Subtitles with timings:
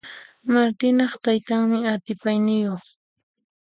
[0.53, 2.83] Martinaq taytanmi atipayniyuq.